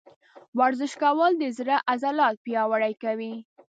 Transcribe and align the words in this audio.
ورزش 0.59 0.91
کول 1.03 1.31
د 1.37 1.43
زړه 1.57 1.75
عضلات 1.91 2.35
پیاوړي 2.45 2.93
کوي. 3.03 3.33